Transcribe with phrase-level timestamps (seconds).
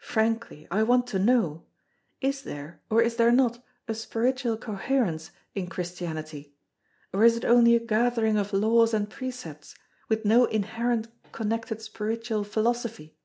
[0.00, 1.66] Frankly, I want to know:
[2.22, 6.54] Is there or is there not a spiritual coherence in Christianity,
[7.12, 9.74] or is it only a gathering of laws and precepts,
[10.08, 13.18] with no inherent connected spiritual philosophy?"